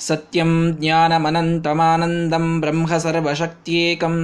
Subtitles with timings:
[0.00, 4.16] ಸತ್ಯಂ ಜ್ಞಾನಮನಂತಮಾನಂದಂ ಬ್ರಹ್ಮ ಸರ್ವಶಕ್ತ್ಯೇಕಂ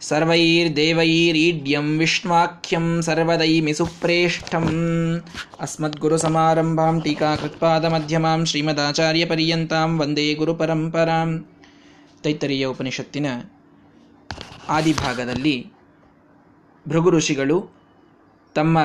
[0.00, 4.66] ಸರ್ವೈರ್ದೇವೈರೀಡ್ಯಂ ವಿಷ್ಣುವಾಖ್ಯಂ ಸರ್ವದೈಮಿ ಸುಪ್ರೇಷ್ಠಂ.
[5.60, 11.30] ಮಧ್ಯಮಾಂ ಟೀಕಾಕೃತ್ಪಾದಮಧ್ಯಮಾಂ ಶ್ರೀಮದಾಚಾರ್ಯಪರ್ಯಂತಾಂ ವಂದೇ ಗುರುಪರಂಪರಾಂ.
[12.22, 13.26] ತೈತರಿಯ ಉಪನಿಷತ್ತಿನ
[14.68, 15.56] ಆದಿಭಾಗದಲ್ಲಿ
[16.88, 17.58] ಭೃಗು ಋಷಿಗಳು
[18.54, 18.78] ತಮ್ಮ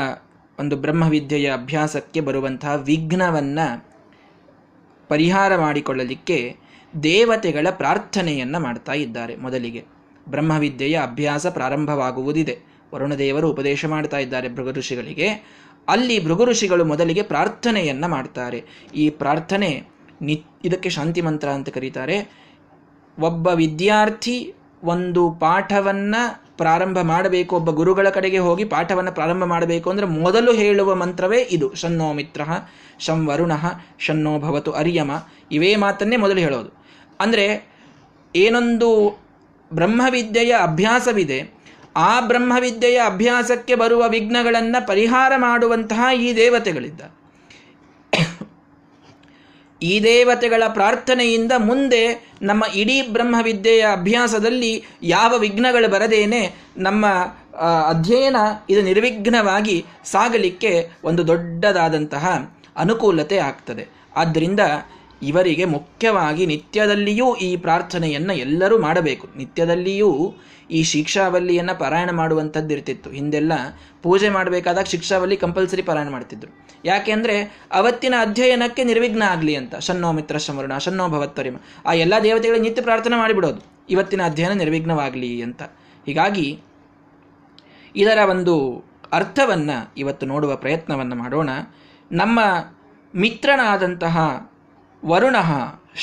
[0.60, 3.91] ಒಂದು ಬ್ರಹ್ಮವಿದ್ಯೆಯ ಅಭ್ಯಾಸಕ್ಕೆ ಬರುವಂತಹ ವಿಘ್ನವನ್ನು
[5.12, 6.58] ಪರಿಹಾರ ಮಾಡಿಕೊಳ್ಳಲಿಕ್ಕೆ
[7.04, 9.84] ದೇವತೆಗಳ ಪ್ರಾರ್ಥನೆಯನ್ನು ಮಾಡ್ತಾ ಇದ್ದಾರೆ ಮೊದಲಿಗೆ.
[10.30, 12.60] ಬ್ರಹ್ಮವಿದ್ಯೆಯ ಅಭ್ಯಾಸ ಪ್ರಾರಂಭವಾಗುವುದಿದೆ.
[12.96, 15.30] ವರುಣದೇವರು ಉಪದೇಶ ಮಾಡ್ತಾ ಇದ್ದಾರೆ ಭೃಗಋಷಿಗಳಿಗೆ.
[15.88, 18.64] ಅಲ್ಲಿ ಭೃಗು ಋಷಿಗಳು ಮೊದಲಿಗೆ ಪ್ರಾರ್ಥನೆಯನ್ನು ಮಾಡ್ತಾರೆ.
[18.96, 19.84] ಈ ಪ್ರಾರ್ಥನೆ
[20.22, 22.18] ನಿ, ಇದಕ್ಕೆ ಶಾಂತಿ ಮಂತ್ರ ಅಂತ ಕರೀತಾರೆ.
[23.20, 30.52] ಒಬ್ಬ ವಿದ್ಯಾರ್ಥಿ ಒಂದು ಪಾಠವನ್ನು ಪ್ರಾರಂಭ ಮಾಡಬೇಕು, ಒಬ್ಬ ಗುರುಗಳ ಕಡೆಗೆ ಹೋಗಿ ಪಾಠವನ್ನು ಪ್ರಾರಂಭ ಮಾಡಬೇಕು ಅಂದರೆ ಮೊದಲು
[30.54, 31.68] ಹೇಳುವ ಮಂತ್ರವೇ ಇದು.
[31.76, 32.42] ಷಣ್ಣೋ ಮಿತ್ರ,
[33.00, 33.54] ಶಂ ವರುಣ,
[34.00, 35.12] ಶನ್ನೋ ಭವತು ಅರ್ಯಮ.
[35.52, 36.72] ಇವೇ ಮಾತನ್ನೇ ಮೊದಲು ಹೇಳೋದು.
[37.20, 37.46] ಅಂದರೆ
[38.36, 38.90] ಏನೊಂದು
[39.72, 41.40] ಬ್ರಹ್ಮವಿದ್ಯೆಯ ಅಭ್ಯಾಸವಿದೆ,
[42.02, 47.02] ಆ ಬ್ರಹ್ಮವಿದ್ಯೆಯ ಅಭ್ಯಾಸಕ್ಕೆ ಬರುವ ವಿಘ್ನಗಳನ್ನು ಪರಿಹಾರ ಮಾಡುವಂತಹ ಈ ದೇವತೆಗಳಿದ್ದ.
[49.84, 56.42] ಈ ದೇವತೆಗಳ ಪ್ರಾರ್ಥನೆಯಿಂದ ಮುಂದೆ ನಮ್ಮ ಇಡೀ ಬ್ರಹ್ಮವಿದ್ಯೆಯ ಅಭ್ಯಾಸದಲ್ಲಿ ಯಾವ ವಿಘ್ನಗಳು ಬರದೇನೆ
[56.78, 57.06] ನಮ್ಮ
[57.90, 58.36] ಅಧ್ಯಯನ
[58.70, 63.88] ಇದು ನಿರ್ವಿಘ್ನವಾಗಿ ಸಾಗಲಿಕ್ಕೆ ಒಂದು ದೊಡ್ಡದಾದಂತಹ ಅನುಕೂಲತೆ ಆಗ್ತದೆ.
[64.16, 64.60] ಆದ್ದರಿಂದ
[65.22, 69.28] ಇವರಿಗೆ ಮುಖ್ಯವಾಗಿ ನಿತ್ಯದಲ್ಲಿಯೂ ಈ ಪ್ರಾರ್ಥನೆಯನ್ನು ಎಲ್ಲರೂ ಮಾಡಬೇಕು.
[69.38, 70.34] ನಿತ್ಯದಲ್ಲಿಯೂ
[70.72, 73.10] ಈ ಶಿಕ್ಷಾವಲ್ಲಿಯನ್ನು ಪಾರಾಯಣ ಮಾಡುವಂಥದ್ದು ಇರ್ತಿತ್ತು.
[73.10, 73.52] ಹಿಂದೆಲ್ಲ
[74.04, 76.68] ಪೂಜೆ ಮಾಡಬೇಕಾದಾಗ ಶಿಕ್ಷಾವಲ್ಲಿ ಕಂಪಲ್ಸರಿ ಪಾರಾಯಣ ಮಾಡ್ತಿದ್ರು.
[76.86, 79.76] ಯಾಕೆಂದರೆ ಅವತ್ತಿನ ಅಧ್ಯಯನಕ್ಕೆ ನಿರ್ವಿಘ್ನ ಆಗಲಿ ಅಂತ.
[79.76, 81.56] ಶನ್ನೋ ಮಿತ್ರ ಶಮರಣ, ಶನ್ನೋ ಭವತ್ವರಿಮ
[81.86, 83.62] ಆ ಎಲ್ಲ ದೇವತೆಗಳಿಗೆ ನಿತ್ಯ ಪ್ರಾರ್ಥನೆ ಮಾಡಿಬಿಡೋದು.
[83.90, 85.64] ಇವತ್ತಿನ ಅಧ್ಯಯನ ನಿರ್ವಿಘ್ನವಾಗಲಿ ಅಂತ.
[86.06, 86.60] ಹೀಗಾಗಿ
[87.96, 91.50] ಇದರ ಒಂದು ಅರ್ಥವನ್ನು ಇವತ್ತು ನೋಡುವ ಪ್ರಯತ್ನವನ್ನು ಮಾಡೋಣ.
[92.12, 92.40] ನಮ್ಮ
[93.16, 94.51] ಮಿತ್ರನಾದಂತಹ
[95.06, 95.38] ವರುಣ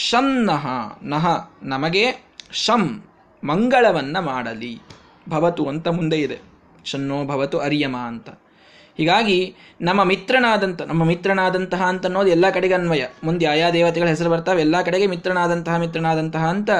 [0.06, 0.64] ಶನ್ನಃ
[1.02, 1.26] ನಹ
[1.62, 2.04] ನಮಗೆ
[2.64, 2.82] ಶಂ
[3.42, 4.72] ಮಂಗಳವನ್ನು ಮಾಡಲಿ.
[5.28, 6.38] ಭವತು ಅಂತ ಮುಂದೆ ಇದೆ.
[6.84, 8.28] ಶನ್ನೋ ಭವತು ಅರಿಯಮ ಅಂತ.
[8.98, 9.38] ಹೀಗಾಗಿ
[9.80, 13.02] ನಮ್ಮ ಮಿತ್ರನಾದಂಥ ನಮ್ಮ ಮಿತ್ರನಾದಂತಹ ಅಂತ ಅನ್ನೋದು ಎಲ್ಲ ಕಡೆಗೆ ಅನ್ವಯ.
[13.24, 16.70] ಮುಂದೆ ಆಯಾ ದೇವತೆಗಳ ಹೆಸರು ಬರ್ತಾವೆ, ಎಲ್ಲ ಕಡೆಗೆ ಮಿತ್ರನಾದಂತಹ ಮಿತ್ರನಾದಂತಹ ಅಂತ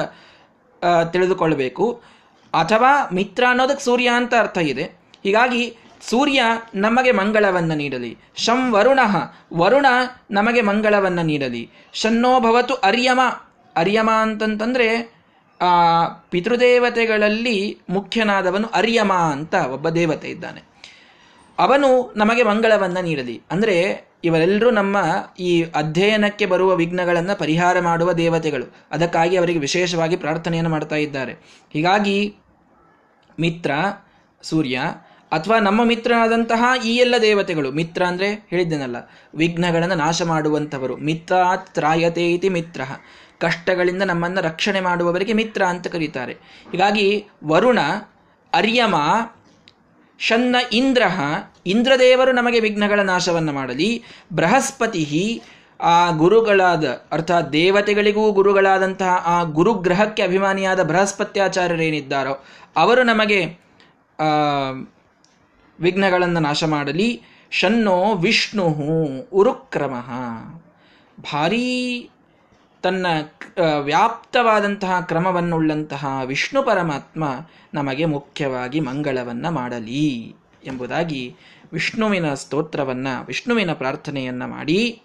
[1.11, 1.85] ತಿಳಿದುಕೊಳ್ಬೇಕು.
[2.53, 4.85] ಅಥವಾ ಮಿತ್ರ ಅನ್ನೋದಕ್ಕೆ ಸೂರ್ಯ ಅಂತ ಅರ್ಥ ಇದೆ.
[5.23, 5.63] ಹೀಗಾಗಿ
[6.01, 6.41] ಸೂರ್ಯ
[6.75, 8.17] ನಮಗೆ ಮಂಗಳವನ್ನು ನೀಡಲಿ.
[8.35, 8.99] ಶಂ ವರುಣ
[9.53, 9.85] ವರುಣ
[10.31, 11.69] ನಮಗೆ ಮಂಗಳವನ್ನು ನೀಡಲಿ.
[11.93, 13.19] ಶನ್ನೋ ಭವತು ಅರ್ಯಮ.
[13.75, 15.19] ಅರ್ಯಮ ಅಂತಂತಂದರೆ
[16.29, 20.61] ಪಿತೃದೇವತೆಗಳಲ್ಲಿ ಮುಖ್ಯನಾದವನು ಅರ್ಯಮ ಅಂತ ಒಬ್ಬ ದೇವತೆ ಇದ್ದಾನೆ.
[21.59, 23.41] ಅವನು ನಮಗೆ ಮಂಗಳವನ್ನು ನೀಡಲಿ.
[23.51, 24.97] ಅಂದರೆ, ಇವರೆಲ್ಲರೂ ನಮ್ಮ
[25.39, 28.75] ಈ ಅಧ್ಯಯನಕ್ಕೆ ಬರುವ ವಿಘ್ನಗಳನ್ನು ಪರಿಹಾರ ಮಾಡುವ ದೇವತೆಗಳು.
[28.91, 31.33] ಅದಕ್ಕಾಗಿ ಅವರಿಗೆ ವಿಶೇಷವಾಗಿ ಪ್ರಾರ್ಥನೆಯನ್ನು ಮಾಡ್ತಾ ಇದ್ದಾರೆ.
[31.73, 32.35] ಹೀಗಾಗಿ,
[33.39, 33.71] ಮಿತ್ರ,
[34.41, 34.81] ಸೂರ್ಯ
[35.31, 38.95] ಅಥವಾ ನಮ್ಮ ಮಿತ್ರನಾದಂತಹ ಈ ಎಲ್ಲ ದೇವತೆಗಳು, ಮಿತ್ರ ಅಂದರೆ ಹೇಳಿದ್ದೇನಲ್ಲ,
[39.35, 42.81] ವಿಘ್ನಗಳನ್ನು ನಾಶ ಮಾಡುವಂಥವರು, ಮಿತ್ರಾತ್ ತ್ರಾಯತೆ ಇತಿ ಮಿತ್ರ.
[43.39, 46.33] ಕಷ್ಟಗಳಿಂದ ನಮ್ಮನ್ನು ರಕ್ಷಣೆ ಮಾಡುವವರಿಗೆ ಮಿತ್ರ ಅಂತ ಕರೀತಾರೆ.
[46.71, 47.79] ಹೀಗಾಗಿ ವರುಣ,
[48.53, 48.95] ಅರ್ಯಮ,
[50.19, 51.03] ಶನ್ನ ಇಂದ್ರ,
[51.67, 54.03] ಇಂದ್ರದೇವರು ನಮಗೆ ವಿಘ್ನಗಳ ನಾಶವನ್ನು ಮಾಡಲಿ.
[54.35, 55.41] ಬೃಹಸ್ಪತಿ
[55.81, 62.45] ಆ ಗುರುಗಳಾದ, ಅರ್ಥಾತ್ ದೇವತೆಗಳಿಗೂ ಗುರುಗಳಾದಂತಹ ಆ ಗುರುಗ್ರಹಕ್ಕೆ ಅಭಿಮಾನಿಯಾದ ಬೃಹಸ್ಪತ್ಯಾಚಾರ್ಯರೇನಿದ್ದಾರೋ,
[62.75, 63.39] ಅವರು ನಮಗೆ
[65.79, 67.21] ವಿಘ್ನಗಳನ್ನು ನಾಶ ಮಾಡಲಿ.
[67.51, 68.65] ಶನ್ನೋ ವಿಷ್ಣು
[69.33, 69.93] ಉರುಕ್ರಮ.
[71.21, 72.09] ಭಾರೀ
[72.81, 73.05] ತನ್ನ
[73.83, 77.23] ವ್ಯಾಪ್ತವಾದಂತಹ ಕ್ರಮವನ್ನುಳ್ಳಂತಹ ವಿಷ್ಣು ಪರಮಾತ್ಮ
[77.73, 81.35] ನಮಗೆ ಮುಖ್ಯವಾಗಿ ಮಂಗಳವನ್ನು ಮಾಡಲಿ ಎಂಬುದಾಗಿ
[81.73, 85.01] ವಿಷ್ಣುವಿನ ಸ್ತೋತ್ರವನ್ನು, ವಿಷ್ಣುವಿನ ಪ್ರಾರ್ಥನೆಯನ್ನು ಮಾಡಿ.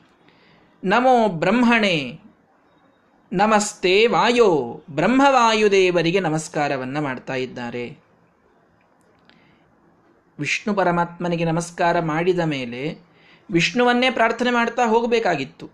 [0.85, 2.21] ನಮೋ ಬ್ರಹ್ಮಣೆ,
[3.33, 8.04] ನಮಸ್ತೆ ವಾಯೋ, ಬ್ರಹ್ಮವಾಯುದೇವರಿಗೆ ನಮಸ್ಕಾರವನ್ನು ಮಾಡ್ತಾ ಇದ್ದಾರೆ.
[10.39, 12.99] ವಿಷ್ಣು ಪರಮಾತ್ಮನಿಗೆ ನಮಸ್ಕಾರ ಮಾಡಿದ ಮೇಲೆ
[13.51, 15.71] ವಿಷ್ಣುವನ್ನೇ ಪ್ರಾರ್ಥನೆ ಮಾಡ್ತಾ ಹೋಗಬೇಕಾಗಿತ್ತು.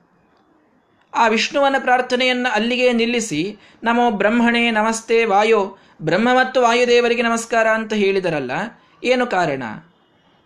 [1.15, 8.51] ಆ ವಿಷ್ಣುವನ ಪ್ರಾರ್ಥನೆಯನ್ನು ಅಲ್ಲಿಗೆ ನಿಲ್ಲಿಸಿ, ನಮೋ ಬ್ರಹ್ಮಣೇ ನಮಸ್ತೆ ವಾಯೋ, ಬ್ರಹ್ಮ ಮತ್ತು ವಾಯುದೇವರಿಗೆ ನಮಸ್ಕಾರ ಅಂತ ಹೇಳಿದರಲ್ಲ,
[9.05, 9.63] ಏನು ಕಾರಣ?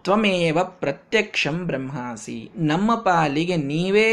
[0.05, 4.11] ತ್ವಮೇವ ಪ್ರತ್ಯಕ್ಷಂ ಬ್ರಹ್ಮಾಸಿ, ನಮ್ಮ ಪಾಲಿಗೆ ನೀವೇ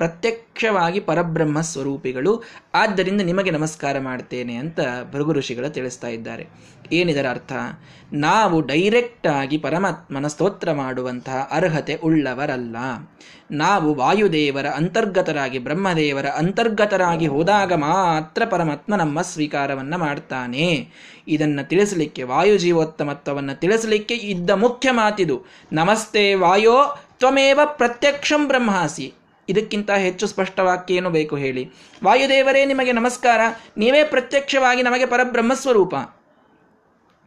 [0.00, 2.42] ಪ್ರತ್ಯಕ್ಷವಾಗಿ ಪರಬ್ರಹ್ಮ ಸ್ವರೂಪಿಗಳು.
[2.74, 4.80] ಆದ್ದರಿಂದ ನಿಮಗೆ ನಮಸ್ಕಾರ ಮಾಡ್ತೇನೆ ಅಂತ
[5.12, 6.46] ಭೃಗು ಋಷಿಗಳು ತಿಳಿಸ್ತಾ ಇದ್ದಾರೆ.
[6.92, 7.52] ಏನಿದರ ಅರ್ಥ?
[8.12, 12.76] ನಾವು ಡೈರೆಕ್ಟ್ ಆಗಿ ಪರಮಾತ್ಮನ ಸ್ತೋತ್ರ ಮಾಡುವಂತಹ ಅರ್ಹತೆ ಉಳ್ಳವರಲ್ಲ.
[13.50, 20.88] ನಾವು ವಾಯುದೇವರ ಅಂತರ್ಗತರಾಗಿ, ಬ್ರಹ್ಮದೇವರ ಅಂತರ್ಗತರಾಗಿ ಹೋದಾಗ ಮಾತ್ರ ಪರಮಾತ್ಮ ನಮ್ಮ ಸ್ವೀಕಾರವನ್ನು ಮಾಡ್ತಾನೆ.
[21.28, 25.42] ಇದನ್ನು ತಿಳಿಸಲಿಕ್ಕೆ ವಾಯು ಜೀವೋತ್ತಮತ್ವವನ್ನು ತಿಳಿಸಲಿಕ್ಕೆ ಇದ್ದ ಮುಖ್ಯ ಮಾತಿದು.
[25.72, 29.12] ನಮಸ್ತೆ ವಾಯೋ, ತ್ವಮೇವ ಪ್ರತ್ಯಕ್ಷಂ ಬ್ರಹ್ಮಾಸಿ.
[29.50, 31.70] ಇದಕ್ಕಿಂತ ಹೆಚ್ಚು ಸ್ಪಷ್ಟವಾಕ್ಯ ಏನು ಬೇಕು ಹೇಳಿ.
[32.04, 33.40] ವಾಯುದೇವರೇ, ನಿಮಗೆ ನಮಸ್ಕಾರ.
[33.76, 35.94] ನೀವೇ ಪ್ರತ್ಯಕ್ಷವಾಗಿ ನಮಗೆ ಪರಬ್ರಹ್ಮಸ್ವರೂಪ.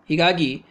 [0.10, 0.66] ಹೀಗಾಗಿ,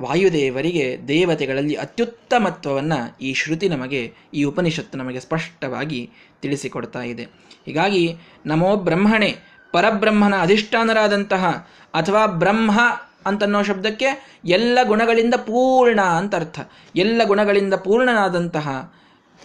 [0.00, 6.10] ವಾಯುದೇವರಿಗೆ ದೇವತೆಗಳಲ್ಲಿ ಅತ್ಯುತ್ತಮತ್ವವನ್ನು ಈ ಶ್ರುತಿ ನಮಗೆ, ಈ ಉಪನಿಷತ್ತು ನಮಗೆ ಸ್ಪಷ್ಟವಾಗಿ
[6.42, 7.24] ತಿಳಿಸಿಕೊಡ್ತಾ ಇದೆ.
[7.66, 8.16] ಹೀಗಾಗಿ,
[8.46, 9.36] ನಮೋ ಬ್ರಹ್ಮಣೆ,
[9.72, 12.80] ಪರಬ್ರಹ್ಮನ ಅಧಿಷ್ಠಾನರಾದಂತಹ, ಅಥವಾ ಬ್ರಹ್ಮ
[13.26, 16.60] ಅಂತನ್ನೋ ಶಬ್ದಕ್ಕೆ ಎಲ್ಲ ಗುಣಗಳಿಂದ ಪೂರ್ಣ ಅಂತ ಅರ್ಥ.
[16.96, 18.94] ಎಲ್ಲ ಗುಣಗಳಿಂದ ಪೂರ್ಣನಾದಂತಹ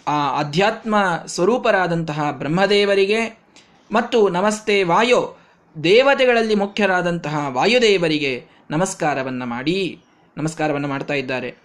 [0.07, 0.95] ಆ ಅಧ್ಯಾತ್ಮ
[1.25, 3.39] ಸ್ವರೂಪರಾದಂತಹ ಬ್ರಹ್ಮದೇವರಿಗೆ
[3.91, 5.37] ಮತ್ತು ನಮಸ್ತೆ ವಾಯೋ
[5.83, 10.01] ದೇವತೆಗಳಲ್ಲಿ ಮುಖ್ಯರಾದಂತಹ ವಾಯುದೇವರಿಗೆ ನಮಸ್ಕಾರವನ್ನು ಮಾಡಿ,
[10.37, 11.55] ನಮಸ್ಕಾರವನ್ನು ಮಾಡ್ತಾ ಇದ್ದಾರೆ.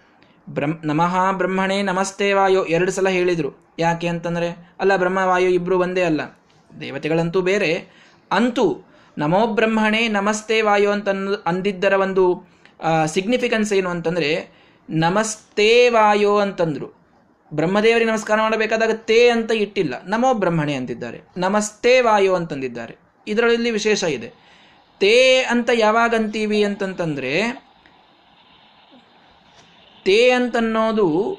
[0.50, 3.67] ಬ್ರಹ್ಮ ನಮಃ ಬ್ರಹ್ಮಣೇ ನಮಸ್ತೆ ವಾಯೋ ಎರಡು ಸಲ ಹೇಳಿದರು.
[3.79, 6.21] ಯಾಕೆ ಅಂತಂದರೆ, ಅಲ್ಲ ಬ್ರಹ್ಮ ವಾಯು ಇಬ್ಬರು ಒಂದೇ ಅಲ್ಲ.
[6.81, 7.88] ದೇವತೆಗಳಂತೂ ಬೇರೆ.
[8.33, 8.83] ಅಂತೂ
[9.19, 11.09] ನಮೋ ಬ್ರಹ್ಮಣೇ ನಮಸ್ತೆ ವಾಯು ಅಂತ
[11.47, 12.49] ಅಂದಿದ್ದರ ಒಂದು
[13.06, 14.50] ಸಿಗ್ನಿಫಿಕೆನ್ಸ್ ಏನು ಅಂತಂದರೆ,
[14.91, 17.06] ನಮಸ್ತೆ ವಾಯೋ ಅಂತಂದ್ರು.
[17.55, 20.05] ಬ್ರಹ್ಮದೇವರಿಗೆ ನಮಸ್ಕಾರ ಮಾಡಬೇಕಾದಾಗ ತೇ ಅಂತ ಇಟ್ಟಿಲ್ಲ.
[20.05, 21.21] ನಮೋ ಬ್ರಹ್ಮಣೆ ಅಂತಿದ್ದಾರೆ.
[21.37, 22.97] ನಮಸ್ತೆ ವಾಯು ಅಂತಂದಿದ್ದಾರೆ.
[23.27, 24.33] ಇದರಲ್ಲಿ ವಿಶೇಷ ಇದೆ.
[25.01, 27.43] ತೇ ಅಂತ ಯಾವಾಗ ಅಂತೀವಿ ಅಂತಂತಂದ್ರೆ,
[30.05, 31.39] ತೇ ಅಂತನ್ನೋದು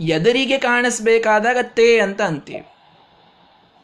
[0.00, 2.75] ಎದರಿಗೆ ಕಾಣಿಸ್ಬೇಕಾದಾಗ ತೇ ಅಂತ ಅಂತೀವಿ.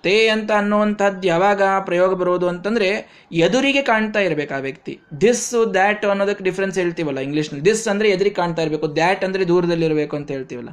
[0.03, 2.89] ತೇ ಅಂತ ಅನ್ನುವಂಥದ್ದು ಯಾವಾಗ ಪ್ರಯೋಗ ಬರೋದು ಅಂತಂದ್ರೆ
[3.33, 5.01] ಎದುರಿಗೆ ಕಾಣ್ತಾ ಇರಬೇಕು ಆ ವ್ಯಕ್ತಿ.
[5.21, 7.65] ದಿಸ್ ದ್ಯಾಟ್ ಅನ್ನೋದಕ್ಕೆ ಡಿಫ್ರೆನ್ಸ್ ಹೇಳ್ತೀವಲ್ಲ ಇಂಗ್ಲೀಷ್ನಲ್ಲಿ.
[7.65, 8.95] ದಿಸ್ ಅಂದ್ರೆ ಎದುರಿಗೆ ಕಾಣ್ತಾ ಇರಬೇಕು.
[8.95, 10.69] ದ್ಯಾಟ್ ಅಂದ್ರೆ ದೂರದಲ್ಲಿರಬೇಕು ಅಂತ ಹೇಳ್ತೀವಲ್ಲ.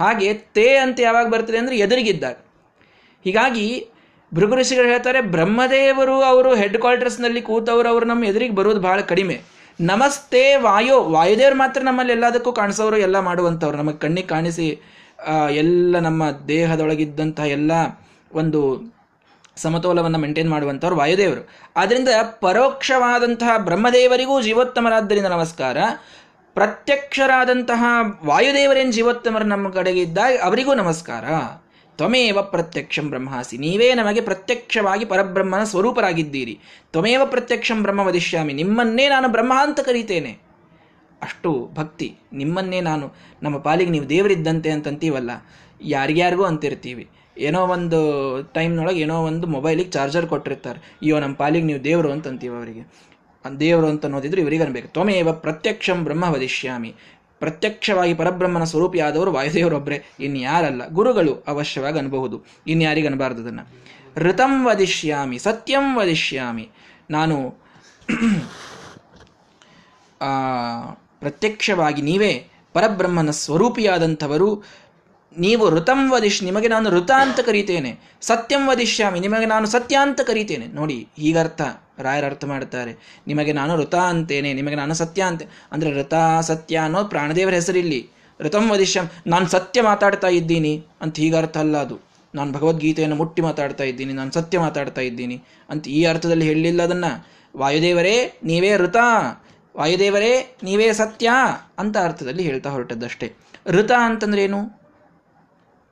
[0.00, 2.36] ಹಾಗೆ ತೇ ಅಂತ ಯಾವಾಗ ಬರ್ತದೆ ಅಂದ್ರೆ ಎದುರಿಗಿದ್ದಾಗ.
[3.24, 3.86] ಹೀಗಾಗಿ
[4.34, 9.40] ಭೃಗು ಋಷಿಗಳು ಹೇಳ್ತಾರೆ, ಬ್ರಹ್ಮದೇವರು ಅವರು ಹೆಡ್ ಕ್ವಾರ್ಟರ್ಸ್ನಲ್ಲಿ ಕೂತವರು ಅವರು ನಮ್ಮ ಎದುರಿಗೆ ಬರೋದು ಬಹಳ ಕಡಿಮೆ.
[9.80, 11.02] ನಮಸ್ತೆ ವಾಯೋ.
[11.02, 13.78] ವಾಯುದೇವರು ಮಾತ್ರ ನಮ್ಮಲ್ಲಿ ಎಲ್ಲದಕ್ಕೂ ಕಾಣಿಸೋರು, ಎಲ್ಲ ಮಾಡುವಂಥವ್ರು.
[13.78, 14.80] ನಮಗೆ ಕಣ್ಣಿಗೆ ಕಾಣಿಸಿ
[15.50, 17.72] ಎಲ್ಲ ನಮ್ಮ ದೇಹದೊಳಗಿದ್ದಂತಹ ಎಲ್ಲ
[18.34, 18.94] ಒಂದು
[19.56, 21.48] ಸಮತೋಲವನ್ನು ಮೇಂಟೈನ್ ಮಾಡುವಂಥವ್ರು ವಾಯುದೇವರು.
[21.76, 22.08] ಆದ್ದರಿಂದ
[22.40, 25.76] ಪರೋಕ್ಷವಾದಂತಹ ಬ್ರಹ್ಮದೇವರಿಗೂ ಜೀವೋತ್ತಮರಾದ್ದರಿಂದ ನಮಸ್ಕಾರ.
[26.54, 27.84] ಪ್ರತ್ಯಕ್ಷರಾದಂತಹ
[28.24, 31.24] ವಾಯುದೇವರೇನು ಜೀವೋತ್ತಮರು ನಮ್ಮ ಕಡೆಗೆ ಇದ್ದಾಗ ಅವರಿಗೂ ನಮಸ್ಕಾರ.
[31.96, 33.58] ತ್ವಮೇವ ಪ್ರತ್ಯಕ್ಷಂ ಬ್ರಹ್ಮಾಸಿ.
[33.58, 36.60] ನೀವೇ ನಮಗೆ ಪ್ರತ್ಯಕ್ಷವಾಗಿ ಪರಬ್ರಹ್ಮನ ಸ್ವರೂಪರಾಗಿದ್ದೀರಿ.
[36.92, 38.52] ತ್ವಮೇವ ಪ್ರತ್ಯಕ್ಷಂ ಬ್ರಹ್ಮ ವದಿಷ್ಯಾಮಿ.
[38.52, 40.38] ನಿಮ್ಮನ್ನೇ ನಾನು ಬ್ರಹ್ಮ ಅಂತ ಕರೀತೇನೆ.
[41.22, 42.16] ಅಷ್ಟು ಭಕ್ತಿ.
[42.32, 45.30] ನಿಮ್ಮನ್ನೇ ನಾನು ನಮ್ಮ ಪಾಲಿಗೆ ನೀವು ದೇವರಿದ್ದಂತೆ ಅಂತಂತೀವಲ್ಲ.
[45.82, 47.10] ಯಾರಿಗ್ಯಾರಿಗೂ ಅಂತಿರ್ತೀವಿ.
[47.38, 48.00] ಏನೋ ಒಂದು
[48.42, 50.78] ಟೈಮ್ನೊಳಗೆ ಏನೋ ಒಂದು ಮೊಬೈಲಿಗೆ ಚಾರ್ಜರ್ ಕೊಟ್ಟಿರ್ತಾರೆ.
[50.78, 52.82] ಅಯ್ಯೋ ನಮ್ಮ ಪಾಲಿಗೆ ನೀವು ದೇವರು ಅಂತ ಅಂತೀವಿ ಅವರಿಗೆ
[53.60, 54.88] ದೇವರು ಅಂತ ಅನ್ನೋದಿದ್ರು ಇವರಿಗೆ ಅನ್ಬೇಕು.
[54.88, 56.94] ತ್ವಮೇವ ಪ್ರತ್ಯಕ್ಷಂ ಬ್ರಹ್ಮ ವದಿಷ್ಯಾಮಿ.
[57.38, 62.44] ಪ್ರತ್ಯಕ್ಷವಾಗಿ ಪರಬ್ರಹ್ಮನ ಸ್ವರೂಪಿಯಾದವರು ವಾಯುದೇವರೊಬ್ಬರೇ ಇನ್ಯಾರಲ್ಲ ಗುರುಗಳು ಅವಶ್ಯವಾಗಿ ಅನ್ಬಹುದು.
[62.66, 63.68] ಇನ್ಯಾರಿಗೆ ಅನ್ಬಾರ್ದು ಅದನ್ನು.
[64.16, 66.68] ಋತಂ ವದಿಷ್ಯಾಮಿ, ಸತ್ಯಂ ವದಿಷ್ಯಾಮಿ.
[67.10, 67.36] ನಾನು
[71.20, 72.32] ಪ್ರತ್ಯಕ್ಷವಾಗಿ ನೀವೇ
[72.72, 74.62] ಪರಬ್ರಹ್ಮನ ಸ್ವರೂಪಿಯಾದಂಥವರು
[75.38, 77.98] ನೀವು ಋತಂ ವದಿಶ್, ನಿಮಗೆ ನಾನು ಋತ ಅಂತ ಕರೀತೇನೆ.
[78.22, 80.66] ಸತ್ಯಂ ವದಿಷ್ಯಾಮಿ, ನಿಮಗೆ ನಾನು ಸತ್ಯ ಅಂತ ಕರೀತೇನೆ.
[80.66, 81.62] ನೋಡಿ, ಹೀಗರ್ಥ,
[81.98, 85.42] ರಾಯರ ಅರ್ಥ ಮಾಡ್ತಾರೆ ನಿಮಗೆ ನಾನು ಋತ ಅಂತೇನೆ, ನಿಮಗೆ ನಾನು ಸತ್ಯ ಅಂತ.
[85.72, 88.08] ಅಂದರೆ ಋತ, ಸತ್ಯ ಅನ್ನೋ ಪ್ರಾಣದೇವರ ಹೆಸರಿಲ್ಲಿ.
[88.40, 92.00] ಋತಂ ವದಿಷ್ಯಾಮ್ ನಾನು ಸತ್ಯ ಮಾತಾಡ್ತಾ ಇದ್ದೀನಿ ಅಂತ ಹೀಗರ್ಥ ಅಲ್ಲ ಅದು.
[92.34, 97.26] ನಾನು ಭಗವದ್ಗೀತೆಯನ್ನು ಮುಟ್ಟಿ ಮಾತಾಡ್ತಾ ಇದ್ದೀನಿ, ನಾನು ಸತ್ಯ ಮಾತಾಡ್ತಾ ಇದ್ದೀನಿ ಅಂತ ಈ ಅರ್ಥದಲ್ಲಿ ಹೇಳಲಿಲ್ಲ ಅದನ್ನು.
[97.56, 98.96] ವಾಯುದೇವರೇ, ನೀವೇ ಋತ.
[99.76, 101.30] ವಾಯುದೇವರೇ, ನೀವೇ ಸತ್ಯ
[101.78, 103.36] ಅಂತ ಅರ್ಥದಲ್ಲಿ ಹೇಳ್ತಾ ಹೊರಟದ್ದಷ್ಟೇ.
[103.66, 104.46] ಋತ ಅಂತಂದ್ರೆ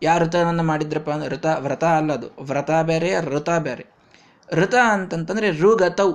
[0.02, 3.87] ಏನು ಯಾ ಋತನನ್ನು ಮಾಡಿದ್ರಪ್ಪ ಅಂದ್ರೆ ಋತ ವ್ರತ ಅಲ್ಲದು ವ್ರತ ಬೇರೆ, ಋತ ಬೇರೆ.
[4.52, 6.12] ಋತ ಅಂತಂತಂದ್ರೆ ಋಗತೌ,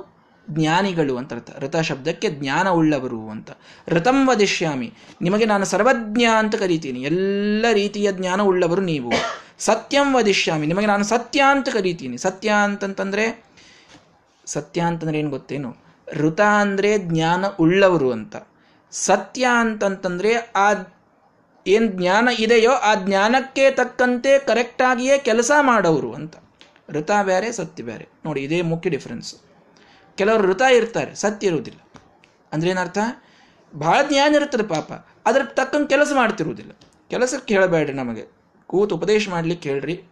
[0.50, 1.57] ಜ್ಞಾನಿಗಳು ಅಂತ ಅರ್ಥ.
[1.60, 3.51] ಋತ ಶಬ್ದಕ್ಕೆ ಜ್ಞಾನ ಉಳ್ಳವರು ಅಂತ.
[3.88, 4.94] ಋತಂ ವದಿಷ್ಯಾಮಿ.
[5.22, 7.01] ನಿಮಗೆ ನಾನು ಸರ್ವಜ್ಞ ಅಂತ ಕರಿತೀನಿ.
[7.01, 9.12] ಎಲ್ಲ ರೀತಿಯ ಜ್ಞಾನ ಉಳ್ಳವರು ನೀವು.
[9.60, 10.68] ಸತ್ಯಂ ವದಿಷ್ಯಾಮಿ.
[10.68, 12.18] ನಿಮಗೆ ನಾನು ಸತ್ಯ ಅಂತ ಕರಿತೀನಿ.
[12.18, 13.44] ಸತ್ಯ ಅಂತಂತಂದ್ರೆ,
[14.45, 15.75] ಸತ್ಯ ಅಂತಂದ್ರೆ ಏನು ಗೊತ್ತೇನು?
[16.13, 18.36] ಋತ ಅಂದ್ರೆ ಜ್ಞಾನ ಉಳ್ಳವರು ಅಂತ.
[18.92, 20.74] ಸತ್ಯ ಅಂತಂತಂದ್ರೆ ಆ
[21.68, 26.36] ಏನು ಜ್ಞಾನ ಇದೆಯೋ ಆ ಜ್ಞಾನಕ್ಕೆ ತಕ್ಕಂತೆ ಕರೆಕ್ಟಾಗಿಯೇ ಕೆಲಸ ಮಾಡೋರು ಅಂತ.
[26.90, 29.36] ಋತ ಬೇರೆ ಸತ್ಯ ಬೇರೆ ನೋಡಿ, ಇದೇ ಮುಖ್ಯ ಡಿಫ್ರೆನ್ಸ್
[30.16, 31.80] ಕೆಲವರು ಋತ ಇರ್ತಾರೆ, ಸತ್ಯ ಇರುವುದಿಲ್ಲ.
[32.54, 32.97] ಅಂದ್ರೆ ಏನರ್ಥ?
[33.76, 34.92] ಭಾಳ ಜ್ಞಾನ ಇರ್ತದೆ ಪಾಪ.
[35.26, 36.71] ಅದ್ರ ತಕ್ಕಂಗೆ ಕೆಲಸ ಮಾಡ್ತಿರುವುದಿಲ್ಲ.
[37.09, 38.26] ಕೆಲಸಕ್ಕೆ ಹೇಳಬೇಡ್ರಿ ನಮಗೆ.
[38.68, 40.04] ಕೂತು ಉಪದೇಶ ಮಾಡ್ಲಿಕ್ಕೆ ಹೇಳ್ರಿ.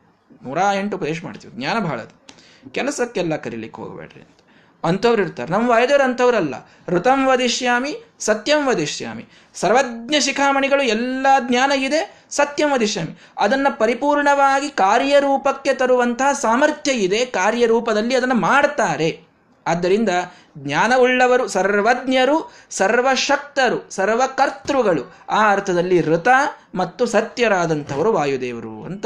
[0.44, 1.54] ನೂರ ಎಂಟು ಉಪದೇಶ ಮಾಡ್ತೀವಿ.
[1.58, 2.36] ಜ್ಞಾನ ಭಾಳ ಅದು.
[2.72, 4.45] ಕೆಲಸಕ್ಕೆಲ್ಲ ಕರೀಲಿಕ್ಕೆ ಹೋಗಬೇಡ್ರಿ ಅಂತ.
[4.86, 5.52] ಅಂಥವ್ರು ಇರ್ತಾರೆ.
[5.52, 9.26] ನಮ್ಮ ವಾಯುದೇವರು ಅಂಥವ್ರಲ್ಲ ಋತಂ ವದಿಷ್ಯಾಮಿ, ಸತ್ಯಂ ವದಿಷ್ಯಾಮಿ.
[9.54, 13.20] ಸರ್ವಜ್ಞ ಶಿಖಾಮಣಿಗಳು ಎಲ್ಲ ಜ್ಞಾನ ಇದೆ, ಸತ್ಯಂ ವದಿಷ್ಯಾಮಿ.
[13.38, 19.22] ಅದನ್ನು ಪರಿಪೂರ್ಣವಾಗಿ ಕಾರ್ಯರೂಪಕ್ಕೆ ತರುವಂತಹ ಸಾಮರ್ಥ್ಯ ಇದೆ, ಕಾರ್ಯರೂಪದಲ್ಲಿ ಅದನ್ನು ಮಾಡ್ತಾರೆ.
[19.68, 20.10] ಆದ್ದರಿಂದ
[20.58, 25.16] ಜ್ಞಾನವುಳ್ಳವರು ಸರ್ವಜ್ಞರು, ಸರ್ವಶಕ್ತರು, ಸರ್ವಕರ್ತೃಗಳು.
[25.30, 26.28] ಆ ಅರ್ಥದಲ್ಲಿ ಋತ
[26.76, 29.06] ಮತ್ತು ಸತ್ಯರಾದಂಥವರು ವಾಯುದೇವರು ಅಂತ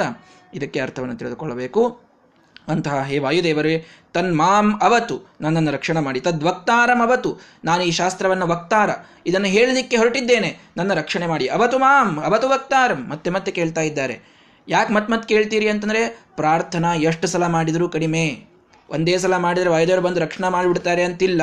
[0.54, 2.09] ಇದಕ್ಕೆ ಅರ್ಥವನ್ನು ತಿಳಿದುಕೊಳ್ಳಬೇಕು.
[2.70, 8.90] ಅಂತಹ ಹೇ ವಾಯುದೇವರೇ ತನ್ಮಾಂ ಅವತು, ನನ್ನನ್ನು ರಕ್ಷಣೆ ಮಾಡಿ ತದ್ವಕ್ತಾರಂ ಅವತು, ನಾನು ಈ ಶಾಸ್ತ್ರವನ್ನು ವಕ್ತಾರ,
[9.26, 14.20] ಇದನ್ನು ಹೇಳಲಿಕ್ಕೆ ಹೊರಟಿದ್ದೇನೆ, ನನ್ನ ರಕ್ಷಣೆ ಮಾಡಿ, ಅವತು ಮಾಂ, ಅವತು ವಕ್ತಾರಂ, ಮತ್ತೆ ಮತ್ತೆ ಕೇಳ್ತಾ ಇದ್ದಾರೆ.
[14.68, 18.46] ಯಾಕೆ ಮತ್ತೆ ಮತ್ತೆ ಕೇಳ್ತೀರಿ ಅಂತಂದರೆ, ಪ್ರಾರ್ಥನಾ ಎಷ್ಟು ಸಲ ಮಾಡಿದರೂ ಕಡಿಮೆ.
[18.90, 21.42] ಒಂದೇ ಸಲ ಮಾಡಿದರೆ ವಾಯುದೇವರು ಬಂದು ರಕ್ಷಣೆ ಮಾಡಿಬಿಡ್ತಾರೆ ಅಂತಿಲ್ಲ.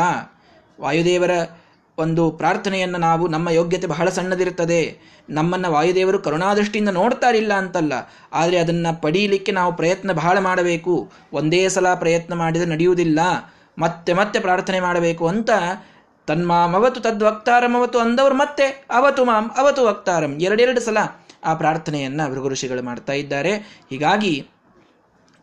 [0.80, 1.30] ವಾಯುದೇವರ
[1.98, 4.98] ಒಂದು ಪ್ರಾರ್ಥನೆಯನ್ನು ನಾವು ನಮ್ಮ ಯೋಗ್ಯತೆ ಬಹಳ ಸಣ್ಣದಿರುತ್ತದೆ.
[5.30, 7.92] ನಮ್ಮನ್ನು ವಾಯುದೇವರು ಕರುಣಾದೃಷ್ಟಿಯಿಂದ ನೋಡ್ತಾರಿಲ್ಲ ಅಂತಲ್ಲ.
[8.32, 11.12] ಆದರೆ ಅದನ್ನು ಪಡೀಲಿಕ್ಕೆ ನಾವು ಪ್ರಯತ್ನ ಬಹಳ ಮಾಡಬೇಕು.
[11.32, 13.18] ಒಂದೇ ಸಲ ಪ್ರಯತ್ನ ಮಾಡಿದರೆ ನಡೆಯುವುದಿಲ್ಲ.
[13.78, 15.50] ಮತ್ತೆ ಮತ್ತೆ ಪ್ರಾರ್ಥನೆ ಮಾಡಬೇಕು ಅಂತ
[16.26, 17.00] ತನ್ಮಾಮ್ ಅವತು
[17.78, 20.98] ಅವತು ಅಂದವರು ಮತ್ತೆ ಅವತು ಮಾಂ ಅವತು ವಕ್ತಾರಂ ಎರಡೆರಡು ಸಲ
[21.44, 23.52] ಆ ಪ್ರಾರ್ಥನೆಯನ್ನು ಭೃಗು ಋಷಿಗಳು ಮಾಡ್ತಾ ಇದ್ದಾರೆ.
[23.90, 24.48] ಹೀಗಾಗಿ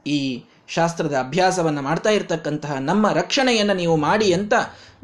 [0.07, 0.43] ಈ
[0.73, 4.53] ಶಾಸ್ತ್ರದ ಅಭ್ಯಾಸವನ್ನು ಮಾಡ್ತಾ ಇರತಕ್ಕಂತಹ ನಮ್ಮ ರಕ್ಷಣೆಯನ್ನು ನೀವು ಮಾಡಿ ಅಂತ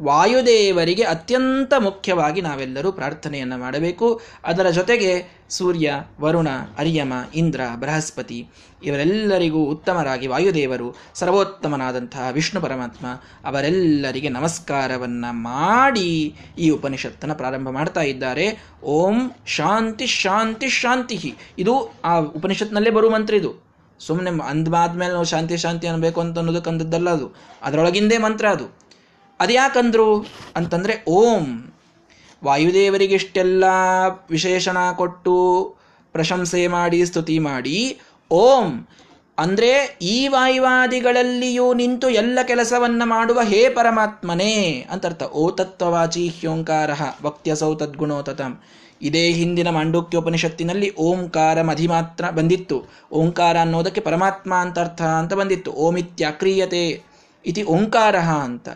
[0.01, 4.21] ವಾಯುದೇವರಿಗೆ ಅತ್ಯಂತ ಮುಖ್ಯವಾಗಿ ನಾವೆಲ್ಲರೂ ಪ್ರಾರ್ಥನೆಯನ್ನು ಮಾಡಬೇಕು.
[4.43, 6.47] ಅದರ ಜೊತೆಗೆ ಸೂರ್ಯ, ವರುಣ,
[6.77, 8.47] ಅರಿಯಮ, ಇಂದ್ರ, ಬೃಹಸ್ಪತಿ
[8.83, 13.07] ಇವರೆಲ್ಲರಿಗೂ ಉತ್ತಮರಾಗಿ ವಾಯುದೇವರು, ಸರ್ವೋತ್ತಮನಾದಂತಹ ವಿಷ್ಣು ಪರಮಾತ್ಮ
[13.45, 18.63] ಅವರೆಲ್ಲರಿಗೆ ನಮಸ್ಕಾರವನ್ನು ಮಾಡಿ ಈ ಉಪನಿಷತ್ತನ್ನು ಪ್ರಾರಂಭ ಮಾಡ್ತಾ ಇದ್ದಾರೆ.
[18.83, 23.68] ಓಂ ಶಾಂತಿ ಶಾಂತಿ ಶಾಂತಿ ಇದು ಆ ಉಪನಿಷತ್ನಲ್ಲೇ ಬರುವ ಮಂತ್ರ ಇದು.
[23.99, 27.35] ಸುಮ್ಮನೆ ಅಂದ್ಮಾದ್ಮೇಲೆ ನಾವು ಶಾಂತಿ ಶಾಂತಿ ಅನ್ಬೇಕು ಅಂತ ಅನ್ನೋದಕ್ಕಂದದ್ದಲ್ಲ ಅದು.
[27.61, 28.77] ಅದರೊಳಗಿಂದೇ ಮಂತ್ರ ಅದು.
[29.39, 30.25] ಅದ್ಯಾಕಂದ್ರು
[30.55, 31.73] ಅಂತಂದ್ರೆ ಓಂ.
[32.43, 33.63] ವಾಯುದೇವರಿಗಿಷ್ಟೆಲ್ಲ
[34.29, 35.63] ವಿಶೇಷಣ ಕೊಟ್ಟು
[36.13, 37.99] ಪ್ರಶಂಸೆ ಮಾಡಿ, ಸ್ತುತಿ ಮಾಡಿ,
[38.31, 38.87] ಓಂ.
[39.37, 45.23] ಅಂದ್ರೆ ಈ ವಾಯುವಾದಿಗಳಲ್ಲಿಯೂ ನಿಂತು ಎಲ್ಲ ಕೆಲಸವನ್ನ ಮಾಡುವ ಹೇ ಪರಮಾತ್ಮನೇ ಅಂತರ್ಥ.
[45.23, 46.89] ಓ ತತ್ವವಾಚಿ ಹ್ಯೋಂಕಾರ,
[47.21, 48.63] ವಕ್ತ್ಯಸೌ ತದ್ಗುಣೋ ತತಂ
[49.01, 52.85] ಇದೇ ಹಿಂದಿನ ಮಾಂಡೂಕ್ಯೋಪನಿಷತ್ತಿನಲ್ಲಿ ಓಂಕಾರ ಮಧಿಮಾತ್ರ ಬಂದಿತ್ತು.
[53.11, 55.71] ಓಂಕಾರ ಅನ್ನೋದಕ್ಕೆ ಪರಮಾತ್ಮ ಅಂತ ಅರ್ಥ ಅಂತ ಬಂದಿತ್ತು.
[55.71, 57.03] ಓಮಿತ್ಯಾಕ್ರಿಯತೆ
[57.45, 58.69] ಇತಿ ಓಂಕಾರ ಅಂತ.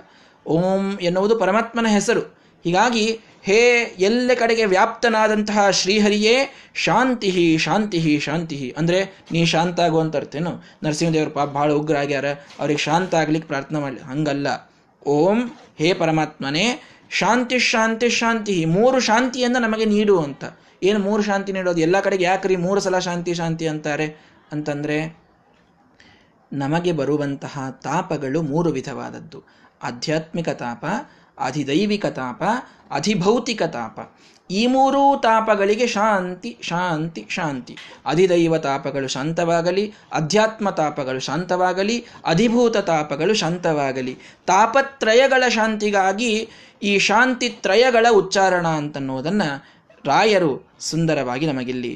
[0.47, 2.21] ಓಂ ಎನ್ನುವುದು ಪರಮಾತ್ಮನ ಹೆಸರು.
[2.63, 6.35] ಹೀಗಾಗಿ ಹೇ ಎಲ್ಲ ಕಡೆಗೆ ವ್ಯಾಪ್ತನಾದಂತಹ ಶ್ರೀಹರಿಯೇ
[6.73, 12.25] ಶಾಂತಿ ಶಾಂತಿ ಶಾಂತಿ ಅಂದರೆ ನೀ ಶಾಂತ ಆಗುವಂತ ಅರ್ಥೇನು ನರಸಿಂಹದೇವರು ಪಾಪ ಭಾಳ ಉಗ್ರ ಆಗ್ಯಾರ.
[12.31, 13.99] ಅವ್ರಿಗೆ ಶಾಂತ ಆಗ್ಲಿಕ್ಕೆ ಪ್ರಾರ್ಥನೆ ಮಾಡಲಿ.
[13.99, 14.71] ಹಂಗಲ್ಲ.
[15.07, 16.81] ಓಂ ಹೇ ಪರಮಾತ್ಮನೇ
[17.17, 18.65] ಶಾಂತಿ ಶಾಂತಿ ಶಾಂತಿ.
[18.65, 20.43] ಮೂರು ಶಾಂತಿಯನ್ನು ನಮಗೆ ನೀಡು ಅಂತ.
[20.83, 21.81] ಏನು ಮೂರು ಶಾಂತಿ ನೀಡೋದು?
[21.81, 24.17] ಎಲ್ಲ ಕಡೆಗೆ ಯಾಕ್ರಿ ಮೂರು ಸಲ ಶಾಂತಿ ಶಾಂತಿ ಅಂತಾರೆ?
[24.51, 25.17] ಅಂತಂದರೆ,
[26.53, 29.43] ನಮಗೆ ಬರುವಂತಹ ತಾಪಗಳು ಮೂರು ವಿಧವಾದದ್ದು.
[29.83, 30.85] ಆಧ್ಯಾತ್ಮಿಕ ತಾಪ,
[31.39, 32.43] ಅಧಿದೈವಿಕ ತಾಪ,
[32.91, 34.15] ಅಧಿಭೌತಿಕ ತಾಪ.
[34.53, 37.73] ಈ ಮೂರೂ ತಾಪಗಳಿಗೆ ಶಾಂತಿ ಶಾಂತಿ ಶಾಂತಿ.
[38.05, 44.13] ಅಧಿದೈವ ತಾಪಗಳು ಶಾಂತವಾಗಲಿ, ಅಧ್ಯಾತ್ಮ ತಾಪಗಳು ಶಾಂತವಾಗಲಿ, ಅಧಿಭೂತ ತಾಪಗಳು ಶಾಂತವಾಗಲಿ.
[44.45, 46.31] ತಾಪತ್ರಯಗಳ ಶಾಂತಿಗಾಗಿ
[46.83, 49.49] ಈ ಶಾಂತಿ ತ್ರಯಗಳ ಉಚ್ಚಾರಣ ಅಂತನ್ನುವುದನ್ನು
[50.05, 51.93] ರಾಯರು ಸುಂದರವಾಗಿ ನಮಗಿಲ್ಲಿ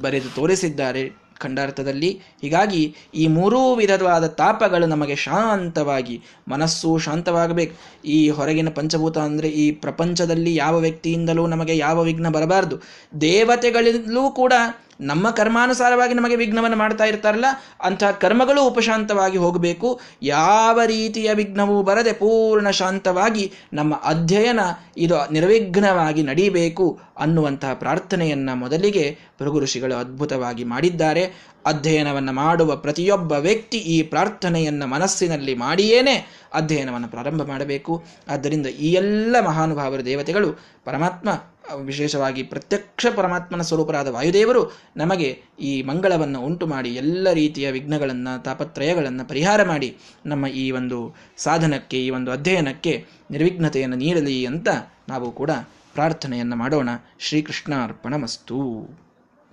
[0.00, 1.04] ಬರೆದು ತೋರಿಸಿದ್ದಾರೆ.
[1.38, 7.74] ಖಂಡಾರ್ಥದಲ್ಲಿ ಹೀಗಾಗಿ ಈ ಮೂರೂ ವಿಧವಾದ ತಾಪಗಳು ನಮಗೆ ಶಾಂತವಾಗಿ, ಮನಸ್ಸು ಶಾಂತವಾಗಬೇಕು.
[8.04, 12.76] ಈ ಹೊರಗಿನ ಪಂಚಭೂತ ಅಂದರೆ ಈ ಪ್ರಪಂಚದಲ್ಲಿ ಯಾವ ವ್ಯಕ್ತಿಯಿಂದಲೂ ನಮಗೆ ಯಾವ ವಿಘ್ನ ಬರಬಾರದು.
[13.20, 14.52] ದೇವತೆಗಳಲ್ಲೂ ಕೂಡ
[15.00, 17.44] ನಮ್ಮ ಕರ್ಮಾನುಸಾರವಾಗಿ ನಮಗೆ ವಿಘ್ನವನ್ನು ಮಾಡ್ತಾ ಇರ್ತಾರಲ್ಲ
[17.82, 20.00] ಅಂತಹ ಕರ್ಮಗಳು ಉಪಶಾಂತವಾಗಿ ಹೋಗಬೇಕು.
[20.22, 24.60] ಯಾವ ರೀತಿಯ ವಿಘ್ನವೂ ಬರದೆ ಪೂರ್ಣ ಶಾಂತವಾಗಿ ನಮ್ಮ ಅಧ್ಯಯನ
[24.96, 31.32] ಇದು ನಿರ್ವಿಘ್ನವಾಗಿ ನಡೀಬೇಕು ಅನ್ನುವಂತಹ ಪ್ರಾರ್ಥನೆಯನ್ನು ಮೊದಲಿಗೆ ಭೃಗು ಋಷಿಗಳು ಅದ್ಭುತವಾಗಿ ಮಾಡಿದ್ದಾರೆ.
[31.66, 38.04] ಅಧ್ಯಯನವನ್ನು ಮಾಡುವ ಪ್ರತಿಯೊಬ್ಬ ವ್ಯಕ್ತಿ ಈ ಪ್ರಾರ್ಥನೆಯನ್ನು ಮನಸ್ಸಿನಲ್ಲಿ ಮಾಡಿಯೇನೆ ಅಧ್ಯಯನವನ್ನು ಪ್ರಾರಂಭ ಮಾಡಬೇಕು.
[38.28, 40.52] ಆದ್ದರಿಂದ ಈ ಎಲ್ಲ ಮಹಾನುಭಾವರ ದೇವತೆಗಳು
[40.84, 41.28] ಪರಮಾತ್ಮ
[41.76, 49.62] ವಿಶೇಷವಾಗಿ ಪ್ರತ್ಯಕ್ಷ ಪರಮಾತ್ಮನ ಸ್ವರೂಪರಾದ ವಾಯುದೇವರು ನಮಗೆ ಈ ಮಂಗಳವನ್ನು ಉಂಟು ಮಾಡಿ ಎಲ್ಲ ರೀತಿಯ ವಿಘ್ನಗಳನ್ನು, ತಾಪತ್ರಯಗಳನ್ನು ಪರಿಹಾರ
[49.62, 49.96] ಮಾಡಿ
[50.26, 54.68] ನಮ್ಮ ಈ ಒಂದು ಸಾಧನಕ್ಕೆ, ಈ ಒಂದು ಅಧ್ಯಯನಕ್ಕೆ ನಿರ್ವಿಘ್ನತೆಯನ್ನು ನೀಡಲಿ ಅಂತ
[55.08, 55.50] ನಾವು ಕೂಡ
[55.94, 56.88] ಪ್ರಾರ್ಥನೆಯನ್ನು ಮಾಡೋಣ.
[57.18, 58.58] ಶ್ರೀಕೃಷ್ಣ ಅರ್ಪಣ ಮಸ್ತು